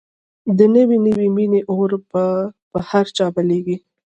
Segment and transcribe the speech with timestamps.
[0.57, 2.25] د نوې نوې مینې اور به
[2.71, 3.77] په هر چا بلېږي